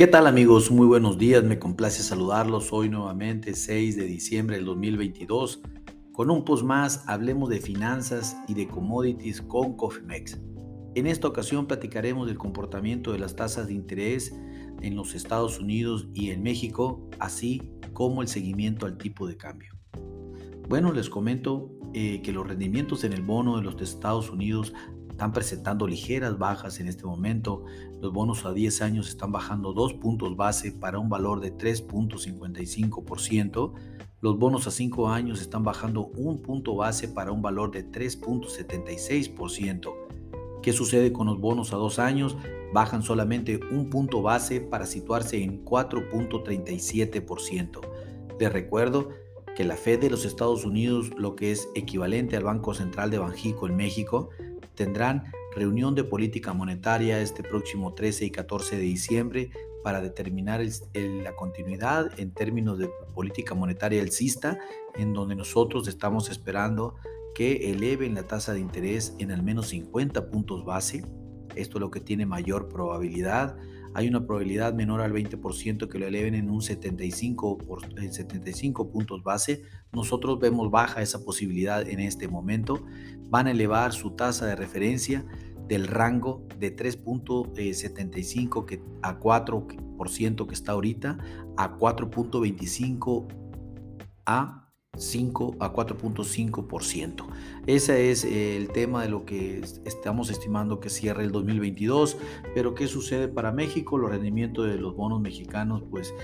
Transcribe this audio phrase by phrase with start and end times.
[0.00, 0.70] ¿Qué tal amigos?
[0.70, 5.60] Muy buenos días, me complace saludarlos hoy nuevamente 6 de diciembre del 2022.
[6.12, 10.40] Con un post más, hablemos de finanzas y de commodities con Cofimex.
[10.94, 14.34] En esta ocasión platicaremos del comportamiento de las tasas de interés
[14.80, 17.60] en los Estados Unidos y en México, así
[17.92, 19.74] como el seguimiento al tipo de cambio.
[20.66, 24.72] Bueno, les comento eh, que los rendimientos en el bono de los Estados Unidos
[25.20, 27.66] están presentando ligeras bajas en este momento.
[28.00, 33.74] Los bonos a 10 años están bajando 2 puntos base para un valor de 3.55%.
[34.22, 39.92] Los bonos a 5 años están bajando un punto base para un valor de 3.76%.
[40.62, 42.38] ¿Qué sucede con los bonos a 2 años?
[42.72, 47.80] Bajan solamente un punto base para situarse en 4.37%.
[48.38, 49.10] Les recuerdo
[49.54, 53.18] que la Fed de los Estados Unidos, lo que es equivalente al Banco Central de
[53.18, 54.30] Banjico en México,
[54.80, 59.50] tendrán reunión de política monetaria este próximo 13 y 14 de diciembre
[59.84, 60.62] para determinar
[60.94, 64.58] la continuidad en términos de política monetaria alcista,
[64.94, 66.94] en donde nosotros estamos esperando
[67.34, 71.04] que eleven la tasa de interés en al menos 50 puntos base.
[71.56, 73.58] Esto es lo que tiene mayor probabilidad
[73.94, 79.22] hay una probabilidad menor al 20% que lo eleven en un 75, por, 75 puntos
[79.22, 79.64] base.
[79.92, 82.82] Nosotros vemos baja esa posibilidad en este momento.
[83.28, 85.26] Van a elevar su tasa de referencia
[85.66, 91.18] del rango de 3.75 a 4% que está ahorita
[91.56, 93.26] a 4.25
[94.26, 94.69] a
[95.00, 97.26] 5 a 4.5%.
[97.66, 102.16] Ese es el tema de lo que estamos estimando que cierre el 2022.
[102.54, 103.96] Pero ¿qué sucede para México?
[103.98, 106.14] Los rendimientos de los bonos mexicanos pues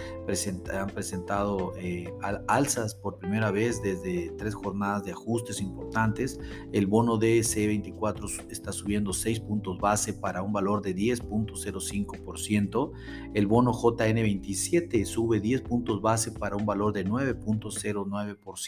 [0.73, 2.13] han presentado eh,
[2.49, 6.39] alzas por primera vez desde tres jornadas de ajustes importantes.
[6.73, 12.93] El bono de C24 está subiendo 6 puntos base para un valor de 10.05%.
[13.35, 18.66] El bono JN27 sube 10 puntos base para un valor de 9.09%.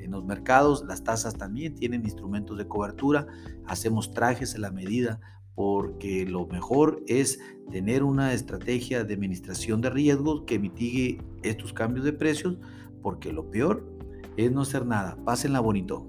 [0.03, 0.83] en los mercados.
[0.85, 3.27] Las tasas también tienen instrumentos de cobertura.
[3.65, 5.19] Hacemos trajes a la medida
[5.55, 7.39] porque lo mejor es
[7.71, 12.57] tener una estrategia de administración de riesgos que mitigue estos cambios de precios,
[13.01, 13.85] porque lo peor
[14.37, 15.17] es no hacer nada.
[15.23, 16.07] Pásenla bonito.